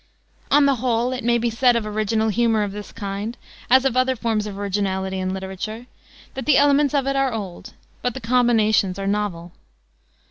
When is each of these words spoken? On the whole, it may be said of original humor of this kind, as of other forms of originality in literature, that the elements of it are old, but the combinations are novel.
On 0.49 0.65
the 0.65 0.77
whole, 0.77 1.13
it 1.13 1.23
may 1.23 1.37
be 1.37 1.51
said 1.51 1.75
of 1.75 1.85
original 1.85 2.29
humor 2.29 2.63
of 2.63 2.71
this 2.71 2.91
kind, 2.91 3.37
as 3.69 3.85
of 3.85 3.95
other 3.95 4.15
forms 4.15 4.47
of 4.47 4.57
originality 4.57 5.19
in 5.19 5.31
literature, 5.31 5.85
that 6.33 6.47
the 6.47 6.57
elements 6.57 6.95
of 6.95 7.05
it 7.05 7.15
are 7.15 7.31
old, 7.31 7.75
but 8.01 8.15
the 8.15 8.19
combinations 8.19 8.97
are 8.97 9.05
novel. 9.05 9.51